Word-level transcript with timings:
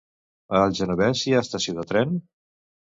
A 0.59 0.61
el 0.69 0.73
Genovés 0.81 1.21
hi 1.27 1.37
ha 1.37 1.45
estació 1.49 1.79
de 1.81 1.89
tren? 1.95 2.21